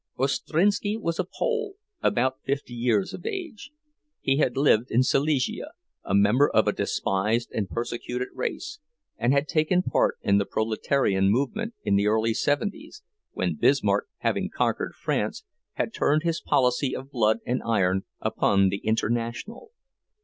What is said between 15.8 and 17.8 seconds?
turned his policy of blood and